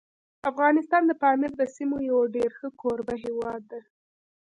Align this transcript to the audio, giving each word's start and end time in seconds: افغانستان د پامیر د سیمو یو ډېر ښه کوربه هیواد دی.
افغانستان 0.49 1.03
د 1.07 1.11
پامیر 1.23 1.51
د 1.57 1.61
سیمو 1.75 1.97
یو 2.09 2.19
ډېر 2.35 2.49
ښه 2.57 2.67
کوربه 2.81 3.15
هیواد 3.23 3.61
دی. 3.71 3.81